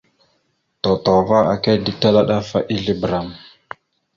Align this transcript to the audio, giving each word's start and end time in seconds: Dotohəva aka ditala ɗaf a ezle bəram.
Dotohəva 0.83 1.39
aka 1.53 1.71
ditala 1.85 2.21
ɗaf 2.29 2.49
a 2.57 2.59
ezle 2.73 2.93
bəram. 3.01 3.27